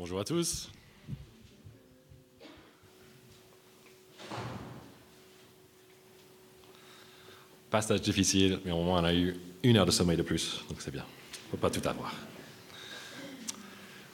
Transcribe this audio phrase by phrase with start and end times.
[0.00, 0.70] Bonjour à tous.
[7.68, 10.80] Passage difficile, mais au moins on a eu une heure de sommeil de plus, donc
[10.80, 11.04] c'est bien.
[11.04, 12.14] On ne peut pas tout avoir.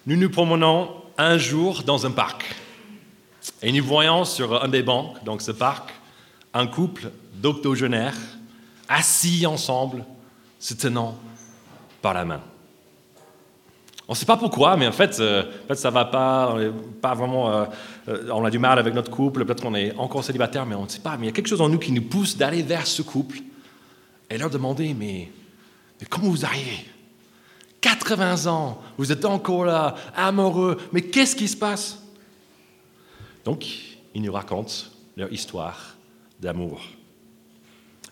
[0.06, 2.44] Nous nous promenons un jour dans un parc.
[3.62, 5.94] Et nous voyons sur un des bancs, donc ce parc,
[6.52, 8.18] un couple d'octogénaires
[8.88, 10.04] assis ensemble,
[10.58, 11.16] se tenant
[12.02, 12.42] par la main.
[14.08, 17.14] On ne sait pas pourquoi, mais en fait, euh, en ça va pas, on pas
[17.14, 17.64] vraiment, euh,
[18.08, 20.84] euh, on a du mal avec notre couple, peut-être qu'on est encore célibataire, mais on
[20.84, 21.16] ne sait pas.
[21.16, 23.38] Mais il y a quelque chose en nous qui nous pousse d'aller vers ce couple
[24.30, 25.28] et leur demander, mais
[26.08, 26.86] comment vous arrivez?
[27.80, 32.00] 80 ans, vous êtes encore là, amoureux, mais qu'est-ce qui se passe?
[33.44, 33.64] Donc,
[34.14, 34.72] ils nous racontent
[35.16, 35.96] leur histoire
[36.40, 36.80] d'amour.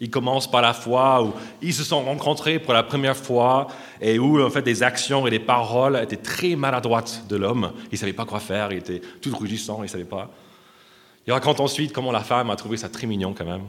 [0.01, 3.69] Ils commencent par la fois où ils se sont rencontrés pour la première fois
[4.01, 7.73] et où en fait des actions et des paroles étaient très maladroites de l'homme.
[7.85, 10.31] Il ne savait pas quoi faire, il était tout rugissant, il ne savait pas.
[11.27, 13.63] Il raconte ensuite comment la femme a trouvé ça très mignon quand même.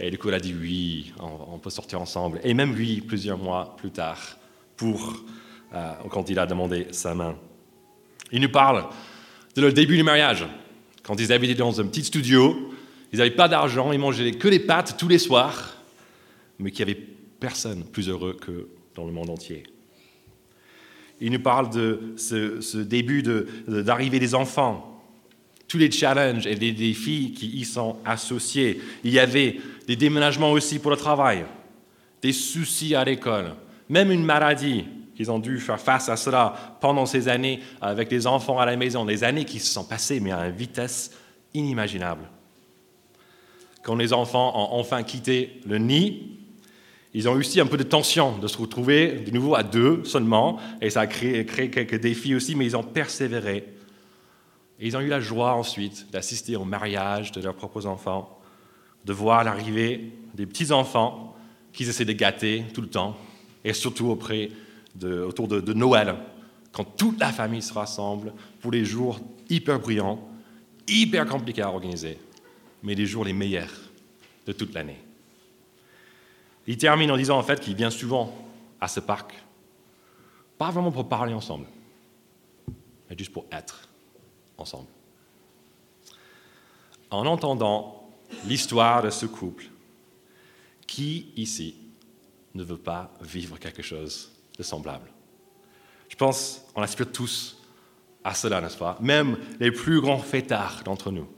[0.00, 2.40] Et du coup, elle a dit oui, on, peut sortir ensemble.
[2.44, 4.18] Et même lui, plusieurs mois plus tard,
[4.76, 5.14] pour
[5.74, 7.36] euh, quand il a demandé sa main.
[8.30, 8.86] Il nous parle
[9.56, 10.46] de leur début du mariage,
[11.02, 12.70] quand ils habitaient dans un petit studio
[13.12, 15.76] ils n'avaient pas d'argent, ils mangeaient que des pâtes tous les soirs,
[16.58, 17.00] mais qu'il n'y avait
[17.40, 19.62] personne plus heureux que dans le monde entier.
[21.20, 23.22] Il nous parle de ce, début
[23.66, 25.02] d'arrivée des enfants,
[25.66, 28.80] tous les challenges et les défis qui y sont associés.
[29.04, 31.44] Il y avait des déménagements aussi pour le travail,
[32.22, 33.54] des soucis à l'école,
[33.88, 34.84] même une maladie
[35.16, 38.76] qu'ils ont dû faire face à cela pendant ces années avec les enfants à la
[38.76, 41.10] maison, des années qui se sont passées, mais à une vitesse
[41.54, 42.28] inimaginable
[43.88, 46.36] quand les enfants ont enfin quitté le nid,
[47.14, 50.04] ils ont eu aussi un peu de tension de se retrouver de nouveau à deux
[50.04, 53.64] seulement, et ça a créé, quelques défis aussi, mais ils ont persévéré.
[54.78, 58.38] Et ils ont eu la joie ensuite d'assister au mariage de leurs propres enfants,
[59.06, 61.34] de voir l'arrivée des petits-enfants
[61.72, 63.16] qu'ils essaient de gâter tout le temps,
[63.64, 64.50] et surtout auprès
[64.96, 66.14] de, autour de, de Noël,
[66.72, 69.18] quand toute la famille se rassemble pour les jours
[69.48, 70.20] hyper brillants,
[70.86, 72.18] hyper compliqués à organiser
[72.82, 73.72] mais les jours les meilleurs
[74.46, 75.00] de toute l'année.
[76.66, 78.36] Il termine en disant en fait qu'il vient souvent
[78.80, 79.34] à ce parc,
[80.56, 81.66] pas vraiment pour parler ensemble,
[83.08, 83.88] mais juste pour être
[84.56, 84.88] ensemble.
[87.10, 88.10] En entendant
[88.46, 89.64] l'histoire de ce couple,
[90.86, 91.76] qui ici
[92.54, 95.10] ne veut pas vivre quelque chose de semblable
[96.08, 97.56] Je pense qu'on aspire tous
[98.24, 98.98] à cela, n'est-ce pas?
[99.00, 101.28] Même les plus grands fêtards d'entre nous.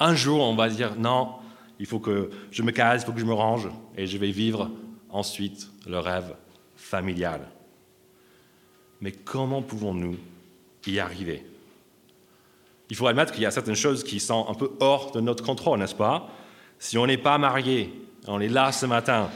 [0.00, 1.34] Un jour, on va dire non,
[1.78, 4.30] il faut que je me case, il faut que je me range, et je vais
[4.30, 4.70] vivre
[5.10, 6.34] ensuite le rêve
[6.76, 7.40] familial.
[9.00, 10.16] Mais comment pouvons-nous
[10.86, 11.44] y arriver?
[12.90, 15.44] Il faut admettre qu'il y a certaines choses qui sont un peu hors de notre
[15.44, 16.28] contrôle, n'est-ce pas?
[16.78, 17.92] Si on n'est pas marié,
[18.26, 19.28] on est là ce matin,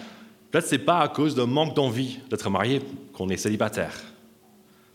[0.50, 2.80] peut-être ce n'est pas à cause d'un manque d'envie d'être marié
[3.12, 4.11] qu'on est célibataire.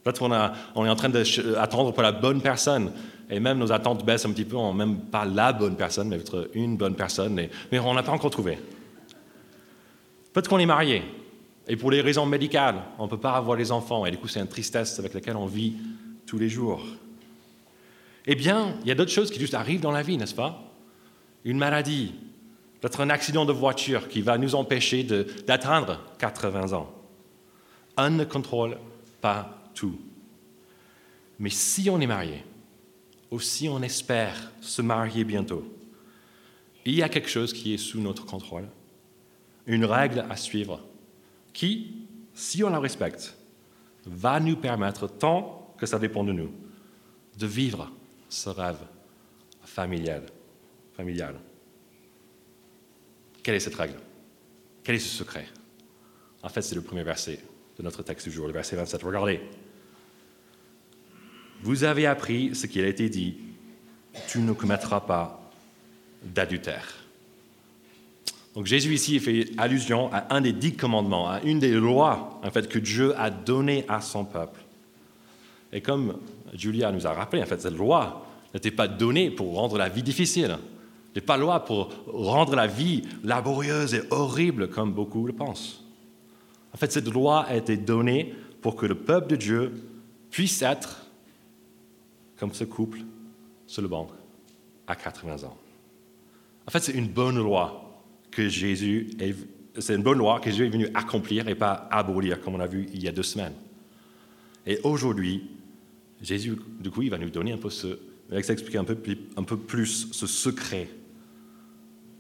[0.08, 0.32] Peut-être qu'on
[0.76, 2.94] on est en train d'attendre pour la bonne personne
[3.30, 6.16] et même nos attentes baissent un petit peu, on même pas la bonne personne, mais
[6.16, 8.58] peut-être une bonne personne, mais on n'a pas encore trouvé.
[10.32, 11.04] Peut-être qu'on est marié,
[11.68, 14.30] et pour les raisons médicales, on ne peut pas avoir les enfants, et du coup
[14.30, 15.74] c'est une tristesse avec laquelle on vit
[16.26, 16.82] tous les jours.
[18.26, 20.72] Eh bien, il y a d'autres choses qui juste arrivent dans la vie, n'est-ce pas?
[21.44, 22.14] Une maladie,
[22.80, 25.04] peut-être un accident de voiture qui va nous empêcher
[25.46, 26.90] d'atteindre 80 ans.
[27.98, 28.78] On ne contrôle
[29.20, 29.57] pas
[31.40, 32.44] Mais si on est marié,
[33.30, 35.64] aussi on espère se marier bientôt.
[36.86, 38.68] Il y a quelque chose qui est sous notre contrôle,
[39.66, 40.82] une règle à suivre,
[41.54, 43.36] qui, si on la respecte,
[44.06, 46.52] va nous permettre, tant que ça dépend de nous,
[47.38, 47.92] de vivre
[48.30, 48.80] ce rêve
[49.64, 50.24] familial.
[50.96, 51.36] familial.
[53.44, 54.00] Quelle est cette règle?
[54.84, 55.48] Quel est ce secret?
[56.42, 57.40] En fait, c'est le premier verset
[57.78, 59.04] de notre texte du jour, le verset 27.
[59.04, 59.42] Regardez.
[61.64, 63.36] Vous avez appris ce qu'il a été dit,
[64.28, 65.52] tu ne commettras pas
[66.24, 66.96] d'adultère.
[68.56, 72.50] Donc Jésus ici fait allusion à un des dix commandements, à une des lois en
[72.50, 74.60] fait, que Dieu a données à son peuple.
[75.72, 76.18] Et comme
[76.54, 80.02] Julia nous a rappelé, en fait, cette loi n'était pas donnée pour rendre la vie
[80.02, 80.58] difficile,
[81.16, 85.84] n'est pas loi pour rendre la vie laborieuse et horrible comme beaucoup le pensent.
[86.74, 89.74] En fait, cette loi a été donnée pour que le peuple de Dieu
[90.32, 91.07] puisse être
[92.38, 93.00] comme ce couple
[93.66, 94.08] sur le banc
[94.88, 95.58] à 80 ans.
[96.66, 99.36] En fait, c'est une bonne loi que Jésus est,
[99.80, 102.68] c'est une bonne loi que Jésus est venu accomplir et pas abolir, comme on a
[102.68, 103.54] vu il y a deux semaines.
[104.66, 105.50] Et aujourd'hui,
[106.22, 108.98] Jésus, du coup, il va nous donner un peu ce, il va expliquer un peu,
[109.36, 110.90] un peu plus ce secret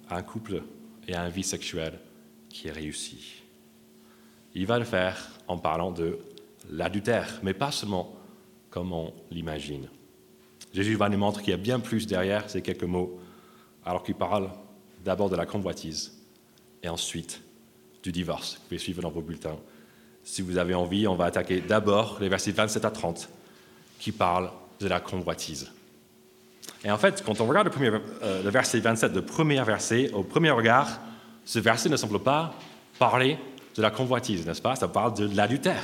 [0.09, 0.63] à un couple
[1.07, 1.99] et à une vie sexuelle
[2.49, 3.43] qui est réussi.
[4.55, 6.17] Il va le faire en parlant de
[6.71, 8.15] l'adultère, mais pas seulement
[8.69, 9.87] comme on l'imagine.
[10.77, 13.19] Jésus va nous montrer qu'il y a bien plus derrière ces quelques mots,
[13.83, 14.51] alors qu'il parle
[15.03, 16.13] d'abord de la convoitise
[16.83, 17.41] et ensuite
[18.03, 18.57] du divorce.
[18.57, 19.57] Vous pouvez suivre dans vos bulletins.
[20.23, 23.27] Si vous avez envie, on va attaquer d'abord les versets 27 à 30
[23.97, 25.71] qui parlent de la convoitise.
[26.83, 30.21] Et en fait, quand on regarde le, euh, le verset 27, le premier verset, au
[30.21, 30.99] premier regard,
[31.43, 32.53] ce verset ne semble pas
[32.99, 33.39] parler
[33.75, 34.75] de la convoitise, n'est-ce pas?
[34.75, 35.81] Ça parle de l'adultère.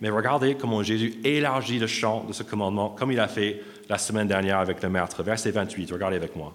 [0.00, 3.98] Mais regardez comment Jésus élargit le champ de ce commandement, comme il a fait la
[3.98, 5.22] semaine dernière avec le maître.
[5.22, 6.54] Verset 28, regardez avec moi.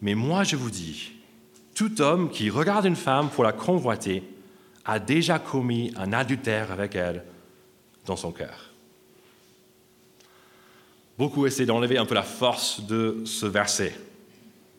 [0.00, 1.12] Mais moi je vous dis,
[1.74, 4.22] tout homme qui regarde une femme pour la convoiter
[4.84, 7.24] a déjà commis un adultère avec elle
[8.06, 8.70] dans son cœur.
[11.18, 13.96] Beaucoup essaient d'enlever un peu la force de ce verset.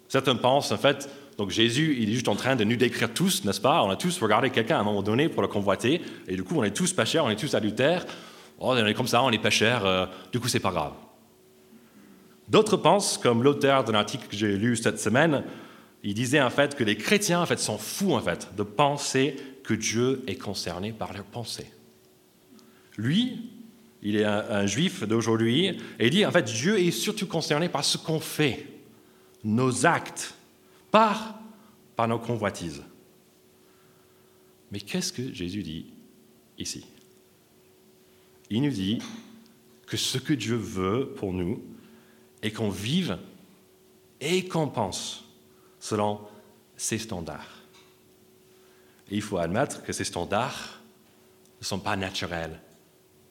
[0.10, 3.44] Certains pensent, en fait, donc Jésus, il est juste en train de nous décrire tous,
[3.44, 3.84] n'est-ce pas?
[3.84, 6.56] On a tous regardé quelqu'un à un moment donné pour le convoiter, et du coup,
[6.58, 8.06] on est tous pécheurs, on est tous adultères.
[8.60, 10.94] Oh, on est comme ça, on est pécheurs, euh, du coup, c'est pas grave.
[12.48, 15.44] D'autres pensent, comme l'auteur d'un article que j'ai lu cette semaine,
[16.04, 19.38] il disait en fait que les chrétiens en fait sont fous en fait de penser
[19.64, 21.72] que Dieu est concerné par leurs pensées.
[22.98, 23.50] Lui,
[24.02, 25.68] il est un, un juif d'aujourd'hui,
[26.00, 28.68] et il dit en fait Dieu est surtout concerné par ce qu'on fait,
[29.44, 30.36] nos actes,
[30.94, 31.40] par,
[31.96, 32.84] par nos convoitises.
[34.72, 35.88] Mais qu'est-ce que Jésus dit
[36.60, 36.86] ici?
[38.52, 39.00] Il nous dit
[39.88, 41.64] que ce que Dieu veut pour nous
[42.44, 43.18] est qu'on vive
[44.22, 45.26] et qu'on pense
[45.80, 46.22] selon
[46.78, 47.64] ses standards.
[49.10, 50.80] Et il faut admettre que ces standards
[51.60, 52.62] ne sont pas naturels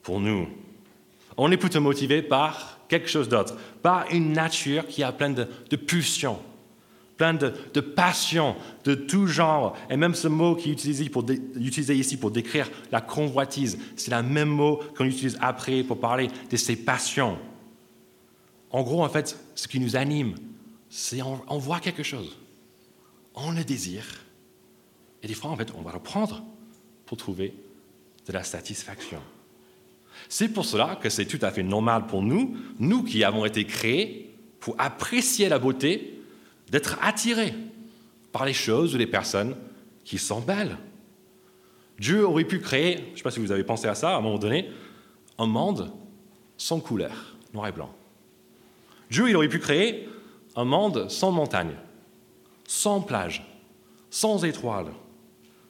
[0.01, 0.49] pour nous.
[1.37, 5.47] On est plutôt motivé par quelque chose d'autre, par une nature qui a plein de,
[5.69, 6.41] de pulsions,
[7.31, 9.77] de, de passions de tout genre.
[9.89, 11.23] Et même ce mot qui est pour
[11.55, 16.27] utilisé ici pour décrire la convoitise, c'est le même mot qu'on utilise après pour parler
[16.49, 17.37] de ces passions.
[18.73, 20.35] En gros, en fait, ce qui nous anime,
[20.89, 22.37] c'est on, voit quelque chose,
[23.35, 24.05] on le désire,
[25.21, 26.43] et des fois, en fait, on va le prendre
[27.05, 27.53] pour trouver
[28.27, 29.21] de la satisfaction.
[30.27, 33.65] C'est pour cela que c'est tout à fait normal pour nous, nous qui avons été
[33.65, 36.12] créés pour apprécier la beauté,
[36.73, 37.53] d'être attirés
[38.31, 39.55] par les choses ou les personnes
[40.03, 40.75] qui belles.
[41.99, 44.17] Dieu aurait pu créer, je ne sais pas si vous avez pensé à ça à
[44.17, 44.71] un moment donné,
[45.37, 45.93] un monde
[46.57, 47.93] sans couleur, noir et blanc.
[49.11, 50.09] Dieu, il aurait pu créer
[50.55, 51.75] un monde sans montagne,
[52.67, 53.45] sans plage,
[54.09, 54.91] sans étoiles,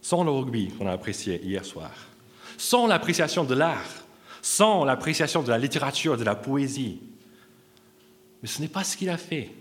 [0.01, 1.91] sans le rugby qu'on a apprécié hier soir,
[2.57, 4.05] sans l'appréciation de l'art,
[4.41, 7.01] sans l'appréciation de la littérature, de la poésie.
[8.41, 9.51] Mais ce n'est pas ce qu'il a fait.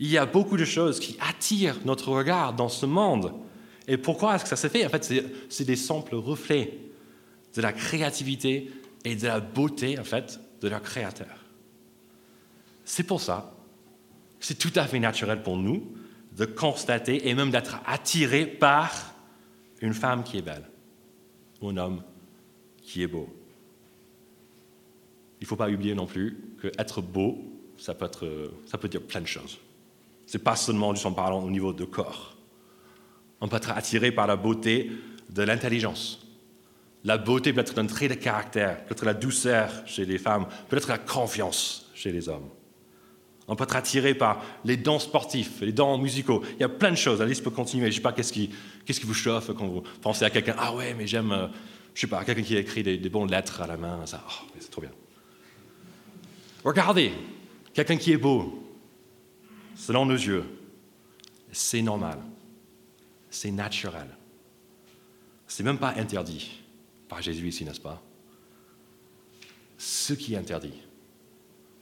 [0.00, 3.32] Il y a beaucoup de choses qui attirent notre regard dans ce monde.
[3.86, 4.86] Et pourquoi est-ce que ça s'est fait?
[4.86, 5.12] En fait,
[5.48, 6.78] c'est des simples reflets
[7.54, 8.70] de la créativité
[9.04, 11.44] et de la beauté, en fait, de leur créateur.
[12.84, 13.54] C'est pour ça
[14.40, 15.94] c'est tout à fait naturel pour nous
[16.36, 19.14] de constater et même d'être attiré par
[19.80, 20.64] une femme qui est belle
[21.60, 22.02] ou un homme
[22.82, 23.28] qui est beau.
[25.40, 27.38] Il ne faut pas oublier non plus qu'être beau,
[27.76, 29.58] ça peut, être, ça peut dire plein de choses.
[30.32, 32.36] N'est pas seulement du son parlant au niveau de corps.
[33.40, 34.90] On peut être attiré par la beauté
[35.30, 36.26] de l'intelligence.
[37.04, 40.46] La beauté peut être un trait de caractère, peut être la douceur chez les femmes,
[40.68, 42.48] peut être la confiance chez les hommes.
[43.46, 46.42] On peut être attiré par les dons sportifs, les dons musicaux.
[46.56, 47.20] Il y a plein de choses.
[47.20, 47.86] La liste peut continuer.
[47.86, 48.50] Je ne sais pas qu'est-ce qui,
[48.84, 50.56] qu'est-ce qui vous chauffe quand vous pensez à quelqu'un?
[50.58, 51.46] Ah ouais, mais j'aime, euh,
[51.94, 54.00] je sais pas, quelqu'un qui a écrit des, des bonnes lettres à la main.
[54.04, 54.90] Oh, c'est trop bien.
[56.62, 57.12] Regardez,
[57.72, 58.67] quelqu'un qui est beau,
[59.78, 60.44] selon nos yeux,
[61.52, 62.18] c'est normal,
[63.30, 64.08] c'est naturel.
[65.46, 66.60] C'est même pas interdit
[67.08, 68.02] par Jésus ici, n'est-ce pas?
[69.78, 70.82] Ce qui est interdit,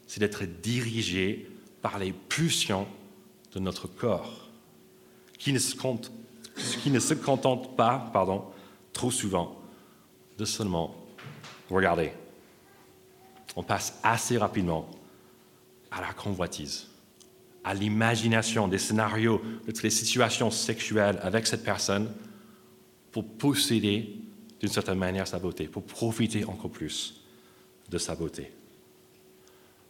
[0.06, 1.50] c'est d'être dirigé
[1.82, 2.86] par les pulsions
[3.52, 4.50] de notre corps,
[5.38, 8.44] qui ne se, contentent pas, pardon,
[8.92, 9.60] trop souvent,
[10.38, 10.94] de seulement
[11.70, 12.12] regarder.
[13.56, 14.88] On passe assez rapidement
[15.90, 16.88] à la convoitise
[17.66, 22.08] à l'imagination des scénarios, de toutes les situations sexuelles avec cette personne
[23.10, 24.14] pour posséder
[24.60, 27.20] d'une certaine manière sa beauté, pour profiter encore plus
[27.90, 28.52] de sa beauté.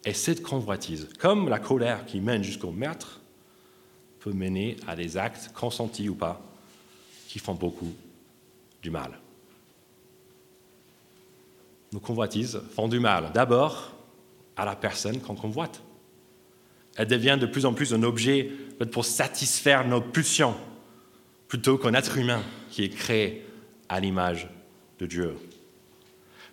[0.03, 3.21] Et cette convoitise, comme la colère qui mène jusqu'au meurtre,
[4.21, 6.41] peut mener à des actes consentis ou pas
[7.27, 7.93] qui font beaucoup
[8.81, 9.19] du mal.
[11.93, 13.31] nos convoitises font du mal.
[13.33, 13.91] D'abord,
[14.55, 15.81] à la personne qu'on convoite.
[16.97, 18.51] Elle devient de plus en plus un objet
[18.91, 20.55] pour satisfaire nos pulsions,
[21.47, 23.45] plutôt qu'un être humain qui est créé
[23.87, 24.49] à l'image
[24.99, 25.37] de Dieu.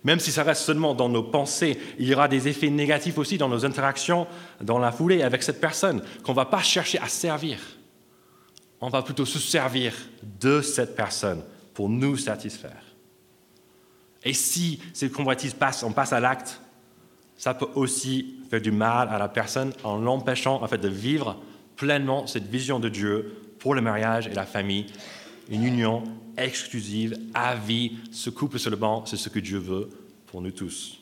[0.03, 3.39] Même si ça reste seulement dans nos pensées, il y aura des effets négatifs aussi
[3.39, 4.27] dans nos interactions
[4.61, 7.57] dans la foulée avec cette personne, qu'on ne va pas chercher à servir.
[8.81, 9.93] On va plutôt se servir
[10.39, 11.41] de cette personne
[11.73, 12.83] pour nous satisfaire.
[14.23, 16.61] Et si ces convoitises passent, on passe à l'acte,
[17.37, 21.37] ça peut aussi faire du mal à la personne en l'empêchant en fait, de vivre
[21.75, 24.85] pleinement cette vision de Dieu pour le mariage et la famille
[25.49, 26.03] une union
[26.37, 27.97] exclusive, à vie.
[28.11, 29.89] Ce couple sur le banc, c'est ce que Dieu veut
[30.27, 30.99] pour nous tous.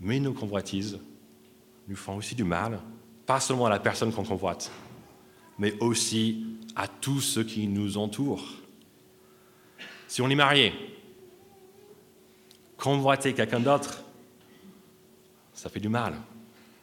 [0.00, 0.98] Mais nos convoitises
[1.88, 2.80] nous font aussi du mal,
[3.26, 4.70] pas seulement à la personne qu'on convoite,
[5.58, 8.48] mais aussi à tous ceux qui nous entourent.
[10.08, 10.72] Si on est marié,
[12.76, 14.02] convoiter quelqu'un d'autre,
[15.62, 16.14] ça fait du mal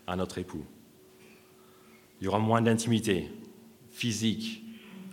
[0.07, 0.63] à notre époux.
[2.21, 3.29] Il y aura moins d'intimité
[3.91, 4.63] physique,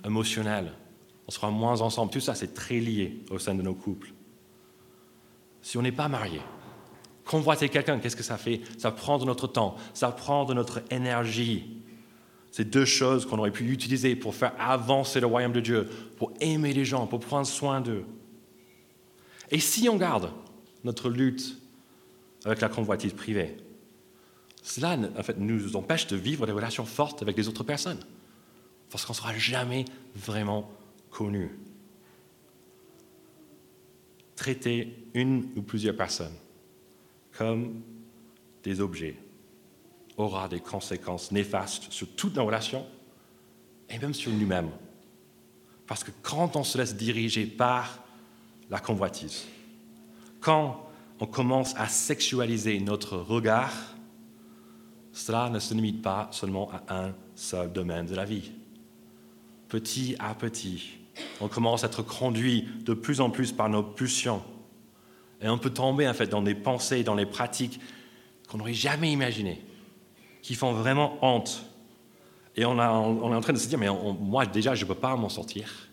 [0.04, 0.72] émotionnel.
[1.26, 2.12] On sera moins ensemble.
[2.12, 4.12] Tout ça, c'est très lié au sein de nos couples.
[5.62, 6.40] Si on n'est pas marié,
[7.24, 8.60] convoiter quelqu'un, qu'est-ce que ça fait?
[8.78, 11.82] Ça prend de notre temps, ça prend de notre énergie.
[12.52, 16.32] C'est deux choses qu'on aurait pu utiliser pour faire avancer le royaume de Dieu, pour
[16.38, 18.04] aimer les gens, pour prendre soin d'eux.
[19.50, 20.30] Et si on garde
[20.84, 21.65] notre lutte
[22.46, 23.56] avec la convoitise privée,
[24.62, 24.96] cela
[25.36, 28.00] nous empêche de vivre des relations fortes avec les autres personnes
[28.90, 29.84] parce qu'on ne sera jamais
[30.14, 30.70] vraiment
[31.10, 31.50] connu.
[34.36, 36.34] Traiter une ou plusieurs personnes
[37.36, 37.82] comme
[38.62, 39.16] des objets
[40.16, 42.86] aura des conséquences néfastes sur toutes nos relations
[43.88, 44.70] et même sur nous-mêmes.
[45.86, 48.02] Parce que quand on se laisse diriger par
[48.70, 49.44] la convoitise,
[50.40, 50.85] quand
[51.20, 53.72] on commence à sexualiser notre regard,
[55.12, 58.50] cela ne se limite pas seulement à un seul domaine de la vie
[59.68, 60.98] petit à petit.
[61.40, 64.42] On commence à être conduit de plus en plus par nos pulsions.
[65.40, 67.80] Et on peut tomber en fait dans des pensées, dans les pratiques
[68.48, 69.62] qu'on n'aurait jamais imaginées,
[70.42, 71.64] qui font vraiment honte.
[72.54, 73.88] Et on, est en train de se dire, mais
[74.20, 75.88] moi déjà, je ne peux pas m'en sortir.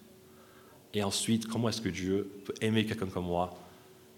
[0.93, 3.53] Et ensuite, comment est-ce que Dieu peut aimer quelqu'un comme moi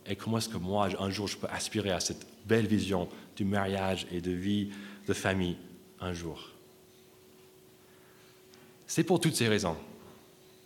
[0.08, 3.44] Et comment est-ce que moi, un jour, je peux aspirer à cette belle vision du
[3.44, 4.70] mariage et de vie
[5.08, 5.58] de famille
[6.00, 6.52] un jour?
[8.88, 9.78] C'est pour toutes ces raisons,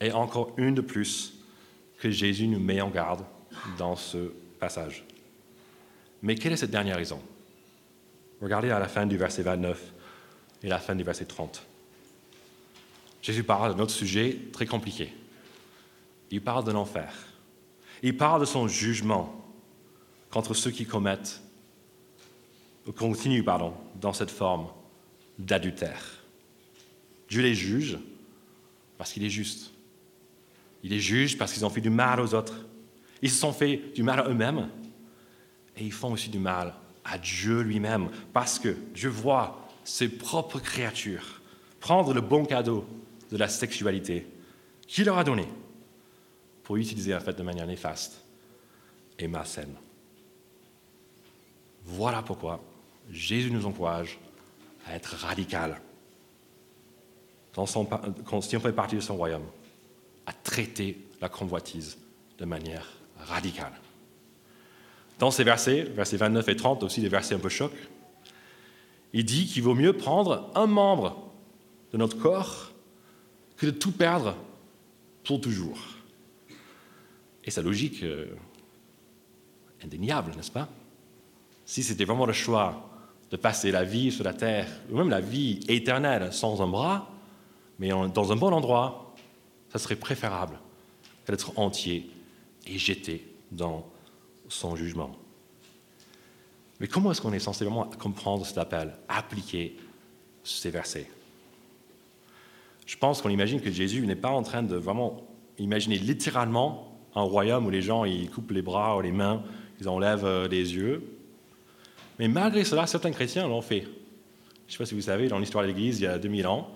[0.02, 1.34] et encore une de plus,
[2.00, 3.26] que Jésus nous met en garde
[3.78, 5.04] dans ce passage.
[6.22, 7.22] Mais quelle est cette dernière raison?
[8.42, 9.94] Regardez à la fin du verset 29
[10.64, 11.62] et la fin du verset 30.
[13.22, 15.14] Jésus parle d'un autre sujet très compliqué.
[16.32, 17.14] Il parle de l'enfer.
[18.02, 19.36] Il parle de son jugement
[20.30, 21.42] contre ceux qui commettent,
[22.96, 24.68] continuent, pardon, dans cette forme
[25.38, 26.24] d'adultère.
[27.30, 27.98] Dieu les juge
[28.98, 29.72] parce qu'il est juste.
[30.84, 32.66] Il les juge parce qu'ils ont fait du mal aux autres.
[33.22, 34.70] Ils se sont fait du mal à eux-mêmes
[35.78, 40.60] et ils font aussi du mal à Dieu lui-même parce que Dieu voit ses propres
[40.60, 41.42] créatures
[41.80, 42.86] prendre le bon cadeau
[43.32, 44.28] de la sexualité
[44.88, 45.48] qu'il leur a donné
[46.70, 48.22] pour l'utiliser en fait de manière néfaste
[49.18, 49.74] et malsaine.
[51.84, 52.64] Voilà pourquoi
[53.10, 54.20] Jésus nous encourage
[54.86, 55.82] à être radical
[57.56, 59.48] si on fait partie de son royaume,
[60.28, 61.98] à traiter la convoitise
[62.38, 62.86] de manière
[63.18, 63.74] radicale.
[65.18, 67.90] Dans ces versets, versets 29 et 30, aussi des versets un peu chocs,
[69.14, 71.32] il dit qu'il vaut mieux prendre un membre
[71.94, 72.74] de notre corps
[73.58, 74.36] que de tout perdre
[75.24, 75.80] pour toujours.
[77.44, 78.28] Et sa logique euh,
[79.84, 80.70] indéniable, n'est-ce pas?
[81.66, 82.90] Si c'était vraiment le choix
[83.32, 87.10] de passer la vie sur la terre, ou même la vie éternelle sans un bras,
[87.78, 89.16] mais dans un bon endroit,
[89.72, 90.60] ça serait préférable
[91.28, 92.10] d'être entier
[92.66, 93.88] et jeté dans
[94.48, 95.16] son jugement.
[96.80, 99.78] Mais comment est-ce qu'on est censé vraiment comprendre cet appel, appliquer
[100.44, 101.10] ces versets?
[102.86, 105.22] Je pense qu'on imagine que Jésus n'est pas en train de vraiment
[105.60, 109.44] imaginer littéralement un royaume où les gens ils coupent les bras ou les mains,
[109.80, 111.04] ils enlèvent euh, les yeux.
[112.18, 113.82] Mais malgré cela, certains chrétiens l'ont fait.
[113.82, 116.48] Je ne sais pas si vous savez, dans l'histoire de l'Église, il y a 2000
[116.48, 116.70] ans,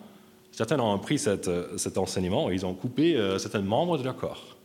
[0.54, 4.16] Certains ont pris euh, cet enseignement et ils ont coupé euh, certains membres de leur
[4.16, 4.56] corps.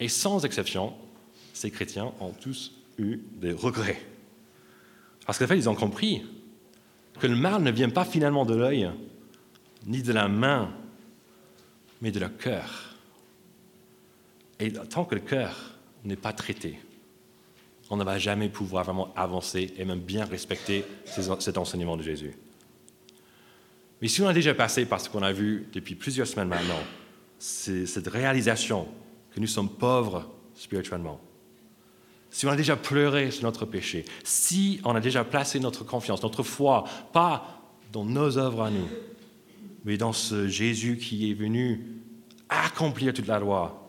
[0.00, 0.94] Et sans exception,
[1.52, 4.00] ces chrétiens ont tous eu des regrets.
[5.26, 6.22] Parce qu'en fait, ils ont compris
[7.18, 8.90] que le mal ne vient pas finalement de l'œil,
[9.86, 10.72] ni de la main,
[12.00, 12.89] mais de leur cœur.
[14.60, 16.78] Et tant que le cœur n'est pas traité,
[17.88, 22.34] on ne va jamais pouvoir vraiment avancer et même bien respecter cet enseignement de Jésus.
[24.00, 26.78] Mais si on a déjà passé par ce qu'on a vu depuis plusieurs semaines maintenant,
[27.38, 28.86] c'est cette réalisation
[29.34, 31.20] que nous sommes pauvres spirituellement,
[32.30, 36.22] si on a déjà pleuré sur notre péché, si on a déjà placé notre confiance,
[36.22, 37.60] notre foi, pas
[37.92, 38.88] dans nos œuvres à nous,
[39.84, 41.86] mais dans ce Jésus qui est venu
[42.48, 43.79] accomplir toute la loi,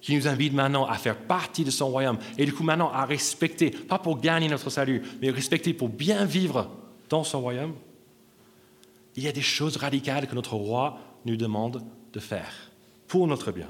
[0.00, 3.04] qui nous invite maintenant à faire partie de son royaume, et du coup maintenant à
[3.04, 6.70] respecter, pas pour gagner notre salut, mais respecter pour bien vivre
[7.08, 7.74] dans son royaume,
[9.16, 12.70] il y a des choses radicales que notre roi nous demande de faire
[13.08, 13.68] pour notre bien.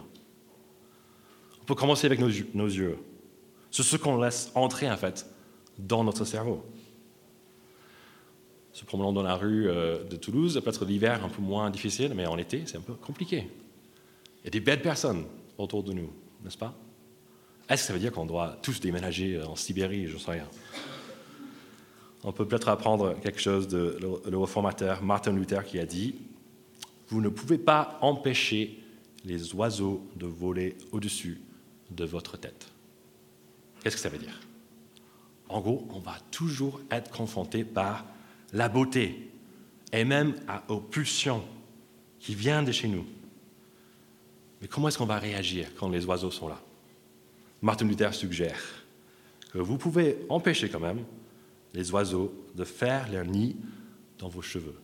[1.63, 2.99] On peut commencer avec nos, yeux.
[3.71, 5.27] C'est ce qu'on laisse entrer en fait
[5.79, 6.65] dans notre cerveau.
[8.73, 12.27] Se promenant dans la rue euh, de Toulouse, peut-être l'hiver un peu moins difficile, mais
[12.27, 13.49] en été c'est un peu compliqué.
[14.43, 15.25] Il y a des belles personnes
[15.59, 16.11] autour de nous,
[16.43, 16.75] n'est-ce pas?
[17.69, 20.07] Est-ce que ça veut dire qu'on doit tous déménager en Sibérie?
[20.07, 20.49] Je ne sais rien.
[22.25, 26.15] On peut peut-être apprendre quelque chose de le réformateur Martin Luther qui a dit
[27.09, 28.83] Vous ne pouvez pas empêcher
[29.25, 31.41] les oiseaux de voler au-dessus
[31.91, 32.69] de votre tête.
[33.83, 34.41] Qu'est-ce que ça veut dire?
[35.49, 38.05] En gros, on va toujours être confronté par
[38.53, 39.31] la beauté
[39.93, 40.35] et même
[40.69, 41.45] aux pulsions
[42.21, 43.07] qui viennent de chez nous.
[44.61, 46.61] Mais comment est-ce qu'on va réagir quand les oiseaux sont là?
[47.62, 48.61] Martin Luther suggère
[49.53, 51.05] que vous pouvez empêcher quand même
[51.75, 53.57] les oiseaux de faire leur nid
[54.19, 54.77] dans vos cheveux.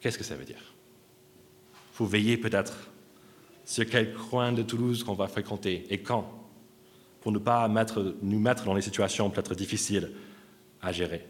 [0.00, 0.74] Qu'est-ce que ça veut dire?
[1.72, 2.90] Il faut veiller peut-être
[3.64, 6.28] sur quel coin de Toulouse qu'on va fréquenter et quand,
[7.20, 10.10] pour ne pas nous mettre dans des situations peut-être difficiles
[10.80, 11.24] à gérer.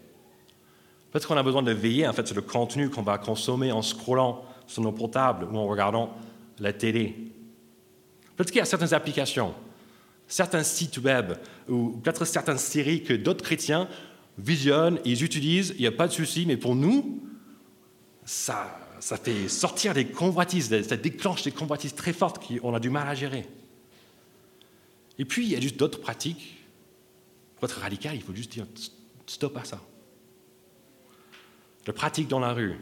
[1.10, 3.82] Peut-être qu'on a besoin de veiller en fait sur le contenu qu'on va consommer en
[3.82, 6.14] scrollant sur nos portables ou en regardant
[6.62, 7.14] la télé.
[8.36, 9.54] Peut-être qu'il y a certaines applications
[10.32, 11.34] certains sites web
[11.68, 13.86] ou peut-être certaines séries que d'autres chrétiens
[14.38, 17.22] visionnent, ils utilisent, il n'y a pas de souci, mais pour nous,
[18.24, 22.88] ça, ça fait sortir des convoitises, ça déclenche des convoitises très fortes qu'on a du
[22.88, 23.46] mal à gérer.
[25.18, 26.56] Et puis, il y a juste d'autres pratiques.
[27.56, 28.66] Pour être radical, il faut juste dire
[29.26, 29.80] stop à ça.
[31.86, 32.76] Les pratiques dans la rue.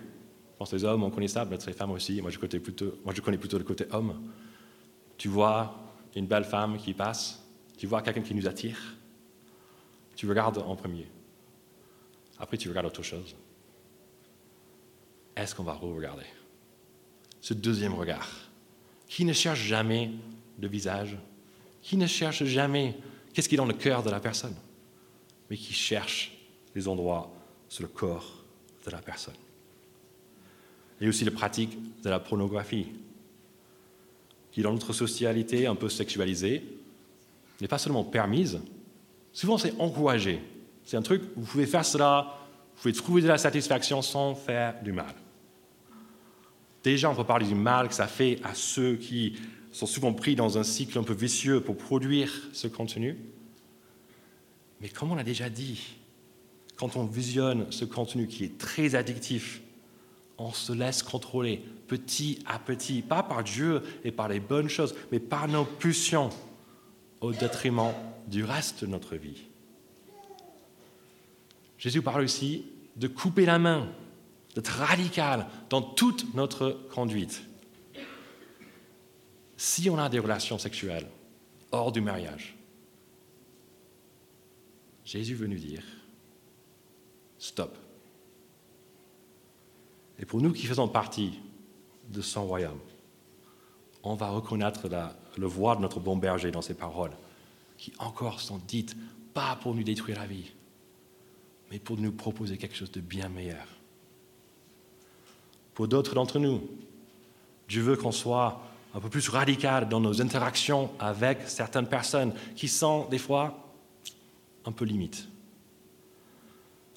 [0.60, 2.20] Pense que les hommes, on connaît ça, peut-être les femmes aussi.
[2.20, 4.28] Moi je, connais plutôt, moi, je connais plutôt le côté homme.
[5.16, 5.74] Tu vois
[6.14, 7.42] une belle femme qui passe,
[7.78, 8.76] tu vois quelqu'un qui nous attire,
[10.14, 11.06] tu regardes en premier.
[12.38, 13.34] Après, tu regardes autre chose.
[15.34, 16.26] Est-ce qu'on va re-regarder?
[17.40, 18.28] Ce deuxième regard,
[19.08, 20.10] qui ne cherche jamais
[20.60, 21.16] le visage,
[21.80, 22.98] qui ne cherche jamais
[23.32, 24.56] qu'est-ce qui est dans le cœur de la personne,
[25.48, 26.36] mais qui cherche
[26.74, 27.32] les endroits
[27.66, 28.44] sur le corps
[28.84, 29.32] de la personne.
[31.02, 32.86] A aussi la pratique de la pornographie,
[34.52, 36.62] qui dans notre socialité un peu sexualisée
[37.60, 38.60] n'est pas seulement permise,
[39.32, 40.40] souvent c'est encouragé.
[40.84, 42.38] C'est un truc, vous pouvez faire cela,
[42.74, 45.14] vous pouvez trouver de la satisfaction sans faire du mal.
[46.82, 49.36] Déjà, on peut parler du mal que ça fait à ceux qui
[49.70, 53.18] sont souvent pris dans un cycle un peu vicieux pour produire ce contenu.
[54.80, 55.80] Mais comme on l'a déjà dit,
[56.76, 59.60] quand on visionne ce contenu qui est très addictif,
[60.40, 64.94] on se laisse contrôler petit à petit, pas par Dieu et par les bonnes choses,
[65.12, 66.30] mais par nos pulsions
[67.20, 67.92] au détriment
[68.26, 69.42] du reste de notre vie.
[71.76, 72.64] Jésus parle aussi
[72.96, 73.86] de couper la main,
[74.54, 77.42] d'être radical dans toute notre conduite.
[79.58, 81.06] Si on a des relations sexuelles
[81.70, 82.56] hors du mariage,
[85.04, 85.82] Jésus veut nous dire,
[87.38, 87.76] stop.
[90.20, 91.40] Et pour nous qui faisons partie
[92.10, 92.78] de son royaume,
[94.02, 94.88] on va reconnaître
[95.36, 97.12] le voix de notre bon berger dans ces paroles,
[97.78, 98.94] qui encore sont dites
[99.32, 100.52] pas pour nous détruire la vie,
[101.70, 103.66] mais pour nous proposer quelque chose de bien meilleur.
[105.74, 106.68] Pour d'autres d'entre nous,
[107.68, 108.60] Dieu veut qu'on soit
[108.94, 113.72] un peu plus radical dans nos interactions avec certaines personnes qui sont des fois
[114.66, 115.28] un peu limites.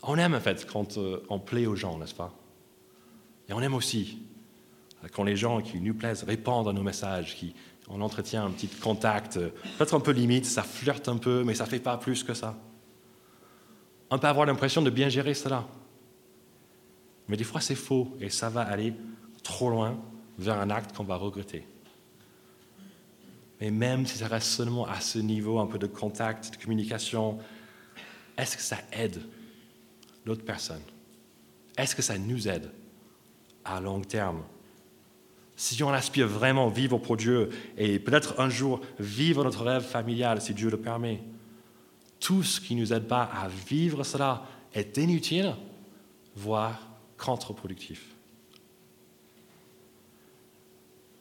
[0.02, 2.34] On aime en fait quand euh, on plaît aux gens, n'est-ce pas?
[3.50, 4.20] Et on aime aussi
[5.12, 7.54] quand les gens qui nous plaisent répondent à nos messages, qui,
[7.90, 9.38] on entretient un petit contact,
[9.78, 12.34] peut-être un peu limite, ça flirte un peu, mais ça ne fait pas plus que
[12.34, 12.58] ça.
[14.10, 15.68] On peut avoir l'impression de bien gérer cela.
[17.28, 18.94] Mais des fois, c'est faux et ça va aller
[19.44, 20.00] trop loin
[20.38, 21.68] vers un acte qu'on va regretter.
[23.60, 27.40] Mais même si ça reste seulement à ce niveau, un peu de contact, de communication,
[28.38, 29.22] est-ce que ça aide
[30.26, 30.82] l'autre personne?
[31.78, 32.72] Est-ce que ça nous aide?
[33.66, 34.44] À long terme.
[35.56, 40.42] Si on aspire vraiment vivre pour Dieu et peut-être un jour vivre notre rêve familial,
[40.42, 41.22] si Dieu le permet,
[42.20, 45.56] tout ce qui ne nous aide pas à vivre cela est inutile,
[46.36, 48.04] voire contre-productif.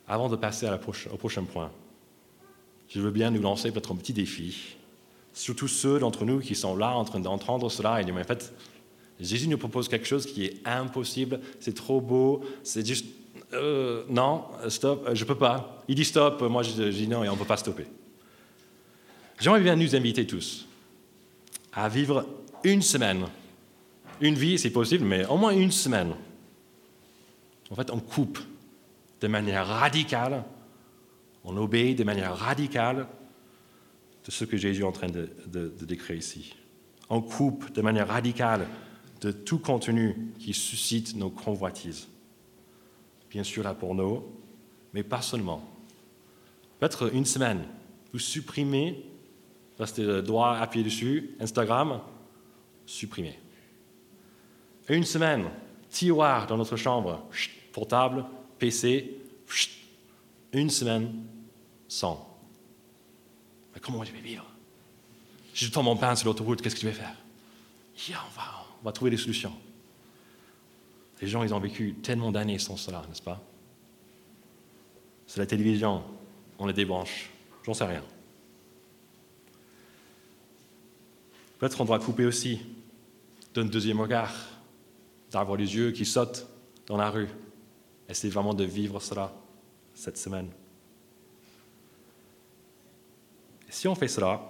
[0.08, 0.68] Avant de passer
[1.12, 1.70] au prochain point,
[2.88, 4.76] je veux bien nous lancer peut-être un petit défi,
[5.32, 8.24] surtout ceux d'entre nous qui sont là en train d'entendre cela et dire, mais en
[8.24, 8.52] fait,
[9.22, 13.06] Jésus nous propose quelque chose qui est impossible, c'est trop beau, c'est juste,
[13.52, 15.84] euh, non, stop, je ne peux pas.
[15.88, 17.86] Il dit stop, moi je dis non et on ne peut pas stopper.
[19.38, 20.66] J'aimerais bien nous inviter tous
[21.72, 22.26] à vivre
[22.64, 23.26] une semaine.
[24.20, 26.14] Une vie, c'est possible, mais au moins une semaine.
[27.70, 28.38] En fait, on coupe
[29.20, 30.44] de manière radicale,
[31.44, 33.06] on obéit de manière radicale
[34.24, 36.54] de ce que Jésus est en train de, de décrire ici.
[37.08, 38.66] On coupe de manière radicale
[39.22, 42.08] de tout contenu qui suscite nos convoitises.
[43.30, 44.28] Bien sûr, la porno,
[44.92, 45.66] mais pas seulement.
[46.78, 47.64] Peut-être une semaine,
[48.12, 49.04] vous supprimez,
[49.78, 52.00] restez le doigt dessus, Instagram,
[52.84, 53.38] supprimez.
[54.88, 55.48] Une semaine,
[55.88, 57.24] tiroir dans notre chambre,
[57.72, 58.24] portable,
[58.58, 59.18] PC,
[60.52, 61.24] une semaine
[61.86, 62.28] sans.
[63.72, 64.44] Mais comment je vais vivre?
[65.54, 67.21] Je tends mon pain sur l'autoroute, qu'est-ce que je vais faire?
[68.10, 69.52] On va, trouver des solutions.
[71.20, 73.40] Les gens, ils ont vécu tellement d'années sans cela, n'est-ce pas?
[75.26, 76.02] C'est la télévision,
[76.58, 77.30] on les débranche,
[77.64, 78.02] j'en sais rien.
[81.58, 82.60] Peut-être on doit couper aussi
[83.54, 84.34] d'un deuxième regard,
[85.30, 86.46] d'avoir les yeux qui sautent
[86.86, 87.28] dans la rue.
[88.08, 89.32] Essayez vraiment de vivre cela
[89.94, 90.50] cette semaine.
[93.68, 94.42] Si on fait cela,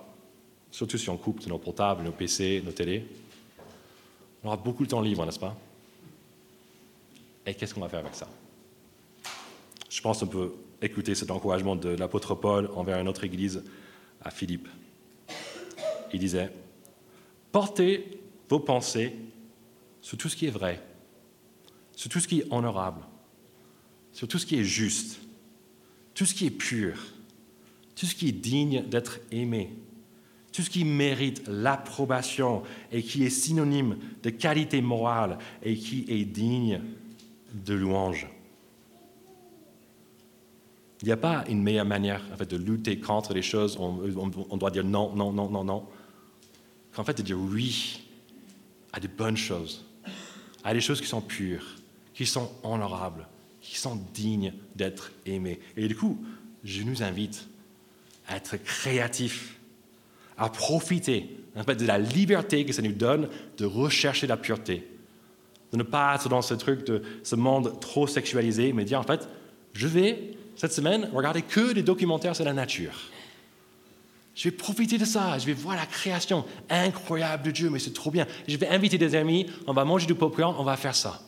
[0.71, 3.07] surtout si on coupe nos portables, nos PC, nos télés,
[4.43, 5.57] on aura beaucoup de temps libre, n'est-ce pas?
[7.47, 8.29] Et qu'est-ce qu'on va faire avec ça?
[9.89, 13.63] Je pense qu'on peut écouter cet encouragement de l'apôtre Paul envers une autre église
[14.21, 14.69] à Philippe.
[16.13, 16.53] Il disait,
[17.51, 19.15] portez vos pensées
[20.01, 20.83] sur tout ce qui est vrai,
[21.95, 23.03] sur tout ce qui est honorable,
[24.13, 25.21] sur tout ce qui est juste,
[26.15, 26.97] tout ce qui est pur,
[27.95, 29.71] tout ce qui est digne d'être aimé,
[30.53, 36.25] tout ce qui mérite l'approbation et qui est synonyme de qualité morale et qui est
[36.25, 36.81] digne
[37.53, 38.27] de louange.
[41.01, 43.77] Il n'y a pas une meilleure manière en fait, de lutter contre les choses.
[43.81, 43.99] On,
[44.51, 45.87] on doit dire non, non, non, non, non.
[46.93, 48.03] Qu'en fait, de dire oui
[48.93, 49.85] à des bonnes choses,
[50.63, 51.77] à des choses qui sont pures,
[52.15, 53.27] qui sont honorables,
[53.61, 55.59] qui sont dignes d'être aimées.
[55.77, 56.23] Et du coup,
[56.63, 57.49] je nous invite
[58.29, 59.59] à être créatifs
[60.43, 63.29] à profiter en fait, de la liberté que ça nous donne
[63.59, 64.89] de rechercher la pureté.
[65.73, 69.05] De ne pas être dans ce truc de ce monde trop sexualisé, mais dire en
[69.05, 69.29] fait,
[69.73, 72.99] je vais cette semaine regarder que des documentaires sur la nature.
[74.35, 77.93] Je vais profiter de ça, je vais voir la création incroyable de Dieu, mais c'est
[77.93, 78.27] trop bien.
[78.49, 81.21] Je vais inviter des amis, on va manger du popcorn, on va faire ça.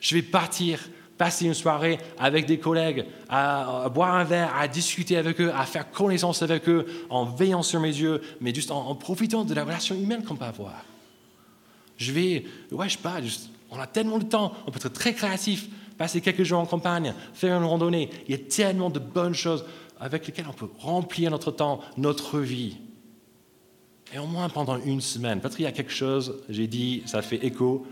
[0.00, 0.78] Je vais partir
[1.16, 5.64] passer une soirée avec des collègues, à, boire un verre, à discuter avec eux, à
[5.64, 9.64] faire connaissance avec eux, en veillant sur mes yeux, mais juste en, profitant de la
[9.64, 10.84] relation humaine qu'on peut avoir.
[11.96, 13.16] Je vais, ouais, je sais pas,
[13.70, 17.14] on a tellement de temps, on peut être très créatif, passer quelques jours en campagne,
[17.34, 18.10] faire une randonnée.
[18.26, 19.64] Il y a tellement de bonnes choses
[20.00, 22.78] avec lesquelles on peut remplir notre temps, notre vie.
[24.12, 27.22] Et au moins pendant une semaine, peut-être qu'il y a quelque chose, j'ai dit, ça
[27.22, 27.86] fait écho.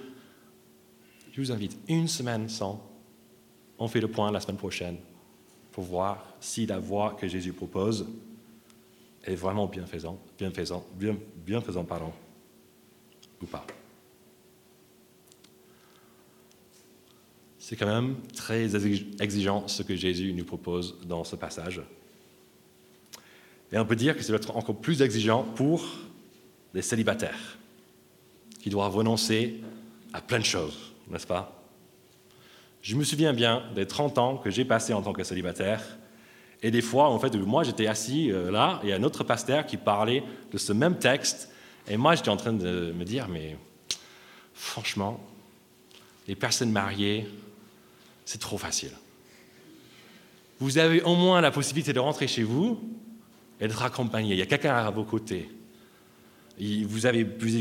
[1.33, 2.92] Je vous invite une semaine sans
[3.79, 4.97] on fait le point la semaine prochaine
[5.73, 8.07] pour voir si la voie que Jésus propose
[9.25, 11.17] est vraiment bienfaisante, bienfaisant, bien,
[13.41, 13.67] ou pas.
[17.59, 18.75] C'est quand même très
[19.21, 21.81] exigeant ce que Jésus nous propose dans ce passage.
[23.73, 25.85] Et on peut dire que c'est être encore plus exigeant pour
[26.75, 27.59] les célibataires,
[28.61, 29.61] qui doivent renoncer
[30.13, 31.62] à plein de choses, n'est-ce pas?
[32.83, 35.81] Je me souviens bien des 30 ans que j'ai passés en tant que célibataire.
[36.63, 39.77] Et des fois, en fait, moi, j'étais assis euh, là, et un autre pasteur qui
[39.77, 41.51] parlait de ce même texte.
[41.89, 43.57] Et moi, j'étais en train de me dire, mais
[44.53, 45.21] franchement,
[46.27, 47.29] les personnes mariées,
[48.25, 48.93] c'est trop facile.
[50.59, 52.81] Vous avez au moins la possibilité de rentrer chez vous
[53.61, 54.35] et d'être accompagné.
[54.35, 55.49] Il y a quelqu'un à vos côtés.
[56.61, 57.57] Vous avez, vous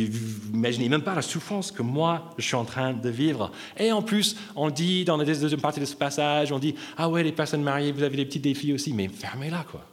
[0.53, 3.51] imaginez même pas la souffrance que moi, je suis en train de vivre.
[3.77, 7.09] Et en plus, on dit, dans la deuxième partie de ce passage, on dit, ah
[7.09, 9.85] ouais, les personnes mariées, vous avez des petits défis aussi, mais fermez-la, quoi.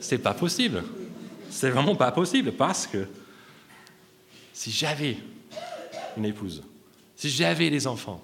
[0.00, 0.84] C'est pas possible.
[1.50, 3.08] C'est vraiment pas possible, parce que
[4.52, 5.16] si j'avais
[6.16, 6.62] une épouse,
[7.16, 8.22] si j'avais des enfants,